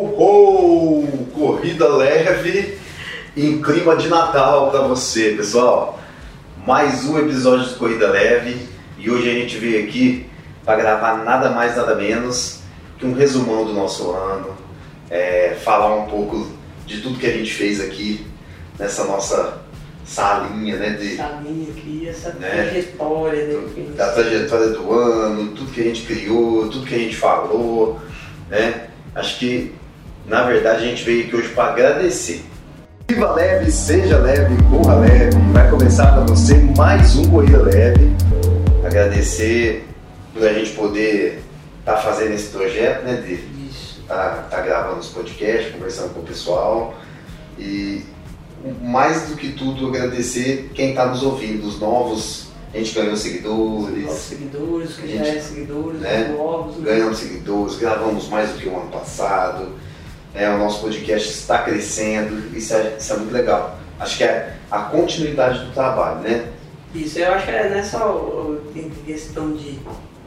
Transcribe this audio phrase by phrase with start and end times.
[0.00, 1.26] Ho, ho!
[1.34, 2.78] Corrida leve
[3.36, 6.00] em clima de Natal para você, pessoal.
[6.66, 8.66] Mais um episódio de Corrida Leve
[8.98, 10.26] e hoje a gente veio aqui
[10.64, 12.60] para gravar nada mais, nada menos
[12.98, 14.56] que um resumão do nosso ano,
[15.10, 16.50] é, falar um pouco
[16.86, 18.26] de tudo que a gente fez aqui
[18.78, 19.60] nessa nossa
[20.02, 20.90] salinha, né?
[20.98, 22.48] De, Salinha aqui, essa Né?
[22.48, 23.68] trajetória, né?
[23.74, 28.00] que da trajetória do ano, tudo que a gente criou, tudo que a gente falou,
[28.48, 28.86] né?
[29.14, 29.78] Acho que
[30.30, 32.44] na verdade a gente veio aqui hoje para agradecer.
[33.08, 35.36] Viva leve, seja leve, corra leve.
[35.52, 38.12] Vai começar para você mais um Corrida Leve.
[38.86, 39.88] Agradecer
[40.32, 41.42] por a gente poder
[41.80, 43.14] estar fazendo esse projeto, né?
[43.16, 43.38] De
[44.06, 46.94] tá, tá gravando os podcasts, conversando com o pessoal.
[47.58, 48.04] E
[48.80, 52.50] mais do que tudo, agradecer quem está nos ouvindo, os novos.
[52.72, 56.34] A gente ganhou seguidores, Novos seguidores, que já Gente, é seguidores, né?
[56.38, 56.80] novos.
[56.80, 59.89] ganhamos seguidores, gravamos mais do que o ano passado.
[60.34, 63.78] É, o nosso podcast está crescendo, isso é, isso é muito legal.
[63.98, 66.46] Acho que é a continuidade do trabalho, né?
[66.94, 67.98] Isso, eu acho que é nessa
[68.74, 69.78] em questão de,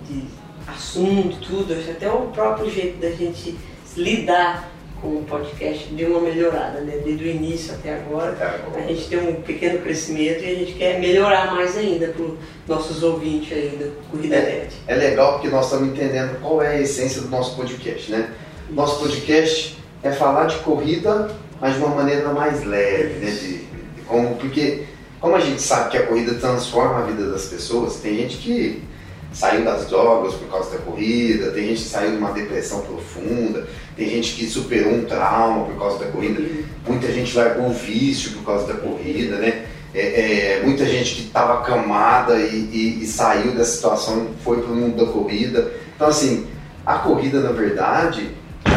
[0.08, 0.24] de
[0.68, 3.58] assunto, tudo, acho que até o próprio jeito da gente
[3.96, 7.02] lidar com o podcast deu uma melhorada, né?
[7.04, 8.38] Desde o início até agora.
[8.74, 12.38] A gente tem um pequeno crescimento e a gente quer melhorar mais ainda para os
[12.68, 14.76] nossos ouvintes aí do Corrida Leve.
[14.88, 18.32] É legal porque nós estamos entendendo qual é a essência do nosso podcast, né?
[18.70, 23.32] Nosso podcast é falar de corrida, mas de uma maneira mais leve, né?
[23.32, 24.84] De, de como, porque,
[25.20, 28.84] como a gente sabe que a corrida transforma a vida das pessoas, tem gente que
[29.32, 33.66] saiu das drogas por causa da corrida, tem gente que saiu de uma depressão profunda,
[33.96, 36.42] tem gente que superou um trauma por causa da corrida,
[36.88, 39.66] muita gente largou o vício por causa da corrida, né?
[39.96, 44.72] É, é, muita gente que estava acamada e, e- e saiu dessa situação foi para
[44.72, 45.72] o mundo da corrida.
[45.96, 46.48] Então, assim,
[46.84, 48.32] a corrida, na verdade,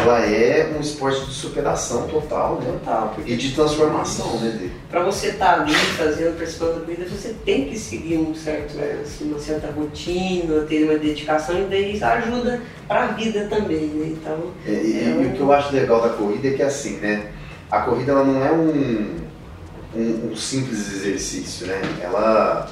[0.07, 2.71] ela é um esporte de superação total, né?
[2.79, 4.51] Total, E de transformação, né?
[4.51, 8.75] De, para você estar ali fazendo, participando da corrida, você tem que seguir um certo,
[8.75, 13.47] né, assim, uma certa rotina, ter uma dedicação, e daí isso ajuda para a vida
[13.49, 14.15] também, né?
[14.19, 17.31] Então, É, e, e o que eu acho legal da corrida é que assim, né?
[17.69, 19.15] A corrida ela não é um,
[19.95, 21.81] um, um simples exercício, né?
[22.01, 22.69] Ela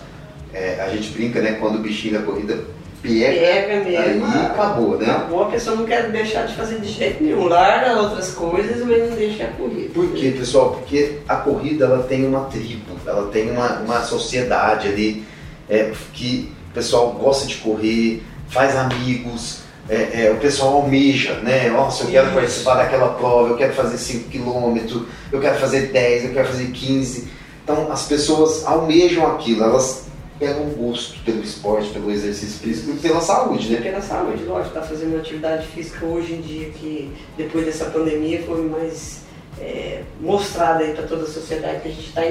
[0.53, 1.57] é, a gente brinca, né?
[1.59, 4.25] Quando o bichinho da corrida pega, pega mesmo.
[4.25, 5.09] aí acabou, né?
[5.09, 7.47] Acabou, a pessoa não quer deixar de fazer de jeito nenhum.
[7.47, 9.94] Larga outras coisas, mas não deixa a corrida.
[9.94, 10.72] Por quê, pessoal?
[10.72, 15.25] Porque a corrida ela tem uma tribo, ela tem uma, uma sociedade ali
[15.69, 21.69] é, que o pessoal gosta de correr, faz amigos, é, é, o pessoal almeja, né?
[21.69, 22.35] Nossa, eu quero Isso.
[22.35, 26.72] participar daquela prova, eu quero fazer 5 km, eu quero fazer 10, eu quero fazer
[26.72, 27.27] 15.
[27.63, 30.06] Então as pessoas almejam aquilo, elas
[30.40, 33.91] pegam gosto pelo esporte, pelo exercício físico e pela saúde, né?
[33.91, 38.44] Na saúde, lógico, tá fazendo uma atividade física hoje em dia que depois dessa pandemia
[38.44, 39.22] foi mais
[39.59, 42.22] é, mostrada aí para toda a sociedade que a gente está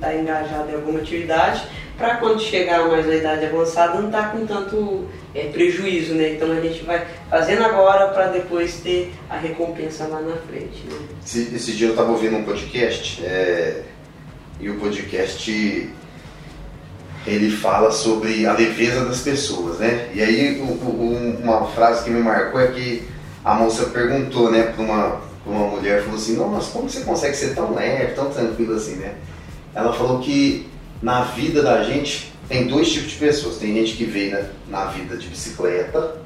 [0.00, 1.62] tá engajado em alguma atividade
[1.96, 6.32] para quando chegar mais na idade avançada não estar com tanto é, prejuízo, né?
[6.32, 10.82] Então a gente vai fazendo agora para depois ter a recompensa lá na frente.
[10.86, 10.98] Né?
[11.24, 13.82] Esse, esse dia eu estava ouvindo um podcast é,
[14.58, 15.90] e o podcast
[17.26, 20.08] ele fala sobre a leveza das pessoas, né?
[20.14, 23.02] E aí um- uma frase que me marcou é que
[23.44, 27.54] a moça perguntou, né, para uma, uma mulher, falou assim, nossa, como você consegue ser
[27.54, 29.14] tão leve, tão tranquilo assim, né?
[29.74, 30.66] Ela falou que
[31.02, 33.56] na vida da gente tem dois tipos de pessoas.
[33.58, 34.42] Tem gente que veio na,
[34.80, 36.16] na vida de bicicleta,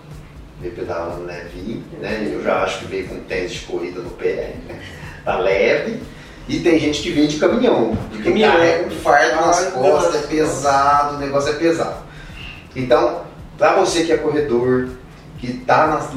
[0.60, 2.30] veio pedalando levinho, né?
[2.32, 4.80] Eu já acho que veio com tênis de corrida no pé, né?
[5.24, 6.00] tá leve.
[6.48, 8.52] E tem gente que vem de caminhão, porque Caminhão.
[8.52, 11.96] carrega um fardo nas costas, é pesado, o negócio é pesado.
[12.76, 13.22] Então,
[13.56, 14.90] para você que é corredor,
[15.38, 16.10] que está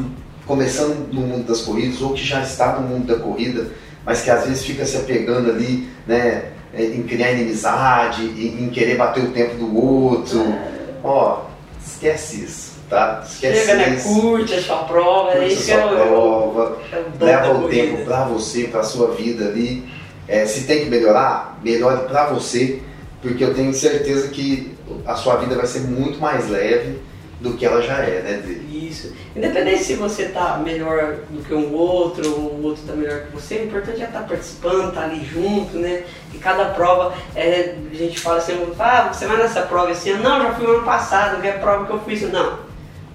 [0.46, 3.68] começando no mundo das corridas ou que já está no mundo da corrida,
[4.06, 8.70] mas que às vezes fica se apegando ali, né, é, em criar inimizade, em, em
[8.70, 10.44] querer bater o tempo do outro,
[11.04, 11.44] ó,
[11.86, 13.24] esquece isso, tá?
[13.26, 13.96] Esquece Chega, né?
[13.96, 14.22] isso.
[14.22, 17.04] Curte a sua prova, é Curte a isso que é sua o, prova, é o
[17.04, 19.97] dom da leva o tempo para você, para sua vida ali.
[20.28, 22.82] É, se tem que melhorar, melhore para você,
[23.22, 24.76] porque eu tenho certeza que
[25.06, 27.00] a sua vida vai ser muito mais leve
[27.40, 28.88] do que ela já é, né, Dri?
[28.88, 29.14] Isso.
[29.36, 33.34] Independente se você tá melhor do que um outro, ou o outro tá melhor que
[33.34, 36.04] você, o importante é estar participando, estar ali junto, né?
[36.34, 40.24] E cada prova, é, a gente fala assim, ah, você vai nessa prova ano?
[40.24, 42.22] Não, já fui no ano passado, que é a prova que eu fiz.
[42.32, 42.67] Não.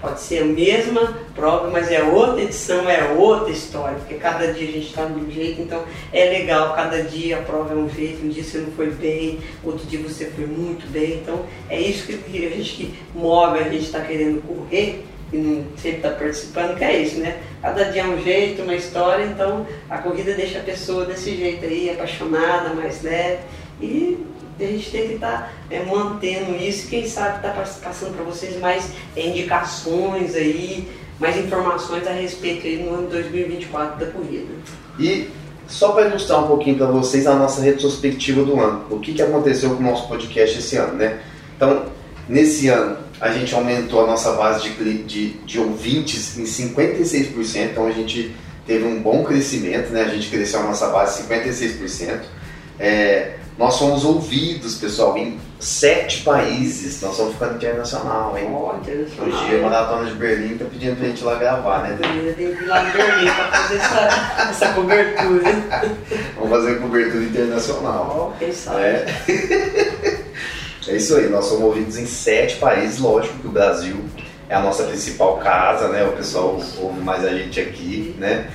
[0.03, 4.69] Pode ser a mesma prova, mas é outra edição, é outra história, porque cada dia
[4.69, 7.89] a gente está de um jeito, então é legal, cada dia a prova é um
[7.89, 11.81] jeito, um dia você não foi bem, outro dia você foi muito bem, então é
[11.81, 16.11] isso que a gente que move, a gente está querendo correr, e não sempre está
[16.11, 17.39] participando, que é isso, né?
[17.63, 21.65] Cada dia é um jeito, uma história, então a corrida deixa a pessoa desse jeito
[21.65, 23.39] aí, apaixonada, mais leve.
[23.81, 24.19] E
[24.59, 28.59] a gente tem que estar tá, é, mantendo isso, quem sabe está passando para vocês
[28.61, 30.89] mais é, indicações aí,
[31.19, 34.53] mais informações a respeito aí no ano 2024 da corrida.
[34.99, 35.29] E
[35.67, 39.23] só para ilustrar um pouquinho para vocês a nossa retrospectiva do ano, o que, que
[39.23, 41.21] aconteceu com o nosso podcast esse ano, né?
[41.57, 41.87] Então,
[42.29, 47.87] nesse ano, a gente aumentou a nossa base de, de, de ouvintes em 56%, então
[47.87, 48.35] a gente
[48.67, 50.03] teve um bom crescimento, né?
[50.03, 52.21] A gente cresceu a nossa base 56%.
[52.79, 57.01] É, nós fomos ouvidos, pessoal, em sete países.
[57.03, 58.49] Nós estamos ficando internacional, hein?
[58.51, 59.29] Oh, internacional.
[59.29, 61.99] Hoje a Maratona de Berlim tá pedindo pra gente ir lá gravar, né?
[62.01, 65.51] Eu tenho que ir lá em Berlim pra fazer essa, essa cobertura.
[66.37, 68.33] Vamos fazer cobertura internacional.
[68.33, 68.81] Oh, quem sabe.
[68.81, 69.07] É.
[70.89, 74.03] é isso aí, nós somos ouvidos em sete países, lógico que o Brasil
[74.49, 76.05] é a nossa principal casa, né?
[76.05, 78.49] O pessoal ouve mais a gente aqui, né?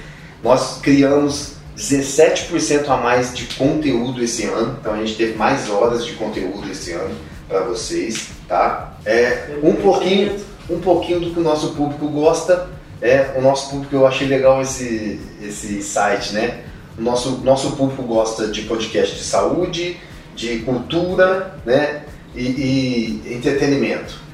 [0.43, 6.05] Nós criamos 17% a mais de conteúdo esse ano, então a gente teve mais horas
[6.05, 7.15] de conteúdo esse ano
[7.47, 8.97] para vocês, tá?
[9.05, 10.35] É um pouquinho,
[10.69, 12.69] um pouquinho do que o nosso público gosta.
[12.99, 16.63] É, o nosso público eu achei legal esse esse site, né?
[16.97, 19.97] O nosso nosso público gosta de podcast de saúde,
[20.35, 22.01] de cultura, né?
[22.37, 24.26] e, e entretenimento.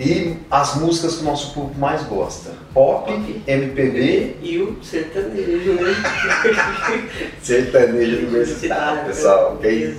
[0.00, 5.74] E as músicas que o nosso público mais gosta: pop, pop MPB e o sertanejo,
[5.74, 5.94] né?
[7.42, 9.58] sertanejo universitário, pessoal.
[9.60, 9.94] Quem,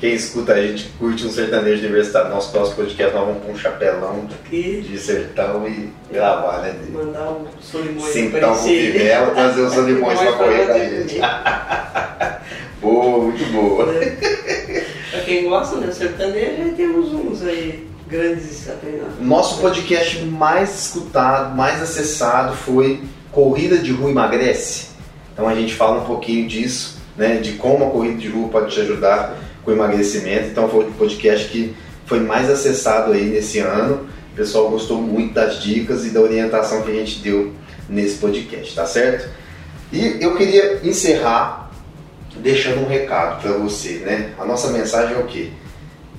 [0.00, 2.30] quem escuta a gente curte um sertanejo universitário.
[2.30, 6.74] Nosso próximo podcast nós vamos pôr um chapelão de sertão e gravar, né?
[6.92, 11.20] Mandar o Solimões Sentão com Fidel, trazer os Solimões pra correr com a gente.
[12.82, 13.94] boa, muito boa.
[13.94, 14.86] É.
[15.12, 15.92] Pra quem gosta, né?
[15.92, 18.68] Sertanejo, temos uns aí grandes
[19.20, 24.88] Nosso podcast mais escutado, mais acessado foi Corrida de Rua Emagrece.
[25.32, 28.74] Então a gente fala um pouquinho disso, né, de como a corrida de rua pode
[28.74, 30.48] te ajudar com o emagrecimento.
[30.48, 31.74] Então foi o podcast que
[32.04, 34.08] foi mais acessado aí nesse ano.
[34.32, 37.52] O pessoal gostou muito das dicas e da orientação que a gente deu
[37.88, 39.28] nesse podcast, tá certo?
[39.92, 41.70] E eu queria encerrar
[42.36, 44.32] deixando um recado para você, né?
[44.38, 45.50] A nossa mensagem é o quê?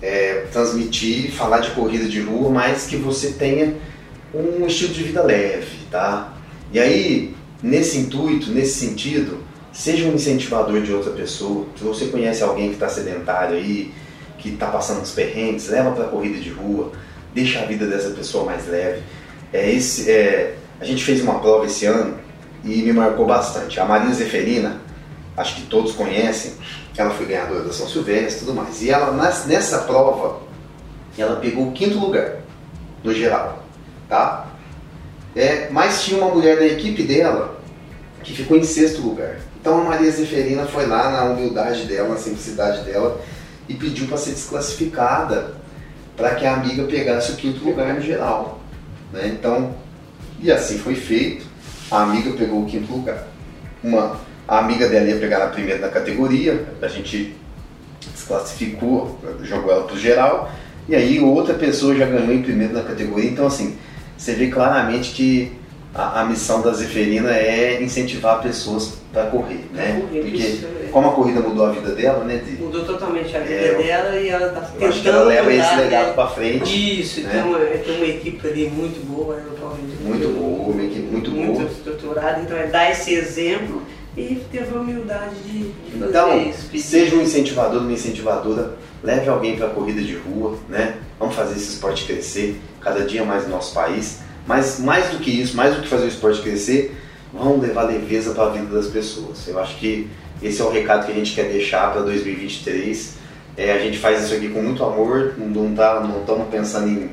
[0.02, 3.76] É, transmitir, falar de corrida de rua, mas que você tenha
[4.34, 6.34] um estilo de vida leve, tá?
[6.72, 11.66] E aí, nesse intuito, nesse sentido, seja um incentivador de outra pessoa.
[11.78, 13.94] Se você conhece alguém que está sedentário aí,
[14.38, 16.92] que está passando uns perrengues, leva para a corrida de rua,
[17.34, 19.02] deixa a vida dessa pessoa mais leve.
[19.54, 22.18] É esse, é, a gente fez uma prova esse ano
[22.64, 23.80] e me marcou bastante.
[23.80, 24.82] A Marina Zeferina,
[25.36, 26.54] acho que todos conhecem,
[26.98, 28.82] ela foi ganhadora da São Silvestre e tudo mais.
[28.82, 29.12] E ela,
[29.48, 30.42] nessa prova,
[31.18, 32.38] ela pegou o quinto lugar,
[33.04, 33.64] no geral.
[34.10, 34.48] Tá?
[35.36, 37.60] É, mas tinha uma mulher da equipe dela
[38.24, 39.40] que ficou em sexto lugar.
[39.60, 43.22] Então a Maria Zeferina foi lá na humildade dela, na simplicidade dela,
[43.70, 45.56] e pediu para ser desclassificada
[46.18, 48.60] para que a amiga pegasse o quinto lugar no geral.
[49.14, 49.28] Né?
[49.28, 49.74] Então,
[50.40, 51.46] e assim foi feito.
[51.90, 53.28] A amiga pegou o quinto lugar.
[53.84, 54.20] Uma
[54.52, 57.34] a amiga dela ia pegar na primeira na categoria, a gente
[58.14, 60.52] desclassificou, jogou ela pro geral,
[60.90, 63.30] e aí outra pessoa já ganhou em primeiro na categoria.
[63.30, 63.78] Então, assim,
[64.18, 65.54] você vê claramente que
[65.96, 70.02] a, a missão da Zeferina é incentivar pessoas para correr, né?
[70.02, 70.90] Correr, Porque isso, é.
[70.92, 72.42] como a corrida mudou a vida dela, né?
[72.46, 75.24] De, Mudou totalmente a vida É, dela e ela está eu tentando acho que ela
[75.24, 76.14] leva mudar, esse legado né?
[76.14, 77.02] para frente.
[77.02, 77.30] Isso, né?
[77.32, 81.32] tem, uma, tem uma equipe ali muito boa, né, muito, Muito boa, uma equipe muito
[81.32, 81.64] boa.
[81.64, 83.82] estruturada, então é dar esse exemplo
[84.18, 86.70] e ter a humildade de, de fazer Então, isso.
[86.70, 86.84] pedir.
[86.84, 90.98] seja um incentivador, uma incentivadora, leve alguém para a corrida de rua, né?
[91.18, 94.20] Vamos fazer esse esporte crescer cada dia mais no nosso país.
[94.46, 96.96] Mas mais do que isso, mais do que fazer o esporte crescer,
[97.34, 99.48] vamos levar leveza para a vida das pessoas.
[99.48, 100.10] Eu acho que
[100.42, 103.16] esse é o recado que a gente quer deixar para 2023.
[103.56, 107.10] É, a gente faz isso aqui com muito amor, não tá, não estamos pensando em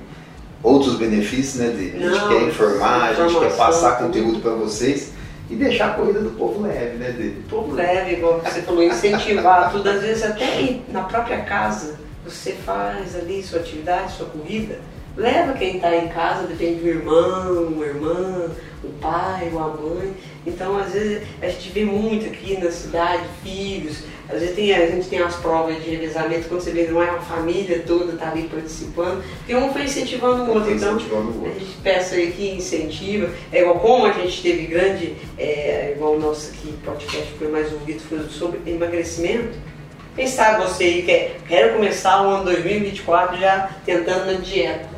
[0.63, 1.69] outros benefícios, né?
[1.69, 5.13] De, a gente Não, quer informar, a gente quer passar conteúdo para vocês
[5.51, 7.11] e deixar a corrida do povo leve, né?
[7.11, 11.99] De, um pouco leve, igual você falou, incentivar tudo, às vezes até na própria casa,
[12.25, 14.79] você faz ali sua atividade, sua corrida,
[15.19, 18.51] leva quem está em casa, depende do irmão, uma irmã,
[18.85, 20.15] o pai, ou a mãe.
[20.47, 24.87] Então, às vezes, a gente vê muito aqui na cidade, filhos, às vezes tem, a
[24.87, 28.31] gente tem as provas de revezamento, quando você vê, não é uma família toda tá
[28.31, 30.71] ali participando, porque um foi incentivando o outro.
[30.71, 31.61] Então, incentivando o a outro.
[31.61, 36.21] gente peça aí que incentiva, é igual como a gente teve grande, é, igual o
[36.21, 39.59] nosso aqui, podcast foi mais ouvido, foi sobre emagrecimento.
[40.15, 44.98] Quem sabe você aí quer, quer começar o ano 2024 já tentando na dieta.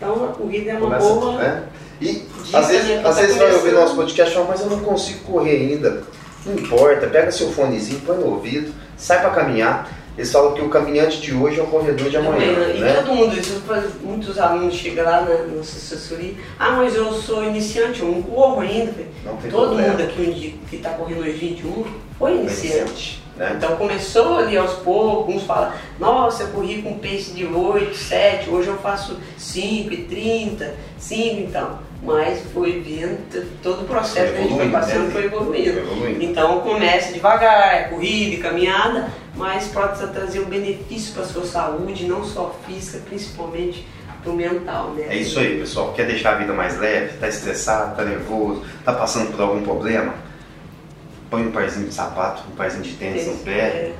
[0.00, 1.32] Então a corrida é uma Começa, boa.
[1.38, 1.62] né?
[2.00, 2.22] E
[2.54, 5.56] Às vezes, né, às vezes vai ouvir nosso podcast e mas eu não consigo correr
[5.56, 6.02] ainda.
[6.46, 9.90] Não importa, pega seu fonezinho, põe no ouvido, sai para caminhar.
[10.16, 12.94] Eles falam que o caminhante de hoje é o corredor de amanhã, Também, E né?
[12.94, 13.62] todo mundo, isso
[14.02, 18.60] muitos alunos chegam lá na nossa assessoria, ah, mas eu sou iniciante, eu não corro
[18.60, 18.92] ainda.
[19.24, 19.92] Não Todo problema.
[19.92, 21.84] mundo aqui que está correndo hoje 21
[22.18, 23.22] foi iniciante.
[23.40, 23.54] Né?
[23.56, 28.50] Então começou ali aos poucos, uns falam, nossa, eu corri com pace de 8, 7,
[28.50, 31.78] hoje eu faço 5 e 30, 5 então.
[32.02, 33.18] Mas foi vendo
[33.62, 35.10] todo o processo que a gente foi Evoluindo, passando, né?
[35.10, 35.72] foi evoluindo.
[35.72, 36.22] Foi evoluindo.
[36.22, 41.46] Então comece devagar, é corrida e caminhada, mas pode trazer um benefício para a sua
[41.46, 43.86] saúde, não só física, principalmente
[44.22, 45.06] para o mental, né?
[45.08, 45.94] É isso aí, pessoal.
[45.94, 47.16] Quer deixar a vida mais leve?
[47.18, 50.14] Tá estressado, tá nervoso, tá passando por algum problema?
[51.30, 53.94] Põe um parzinho de sapato, um parzinho de tênis no pé, É,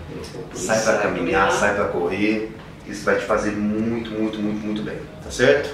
[0.52, 2.52] sai para caminhar, sai para correr.
[2.88, 5.70] Isso vai te fazer muito, muito, muito, muito bem, tá certo?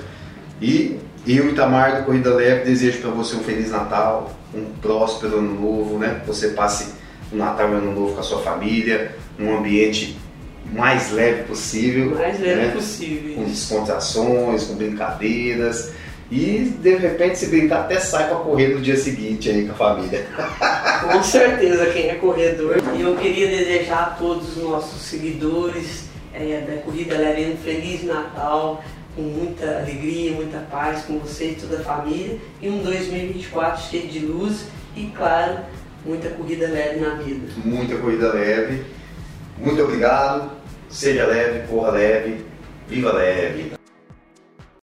[0.61, 5.61] E eu, Itamar do Corrida Leve, desejo para você um Feliz Natal, um próspero Ano
[5.61, 6.21] Novo, né?
[6.21, 6.93] Que você passe
[7.33, 10.17] o Natal e o Ano Novo com a sua família, num ambiente
[10.73, 12.15] mais leve possível.
[12.15, 12.73] Mais leve né?
[12.73, 13.35] possível.
[13.35, 15.93] com descontrações, com brincadeiras.
[16.31, 19.75] E de repente, se brincar, até sai para correr no dia seguinte aí com a
[19.77, 20.27] família.
[21.13, 22.79] Com certeza, quem é corredor.
[22.97, 28.03] E eu queria desejar a todos os nossos seguidores é, da Corrida Leve um Feliz
[28.03, 28.83] Natal,
[29.15, 32.39] com muita alegria, muita paz com você e toda a família.
[32.61, 34.67] E um 2024 cheio de luz
[34.97, 35.59] e, claro,
[36.05, 37.47] muita corrida leve na vida.
[37.65, 38.85] Muita corrida leve.
[39.59, 40.51] Muito obrigado.
[40.89, 42.45] Seja leve, corra leve,
[42.89, 43.76] viva leve.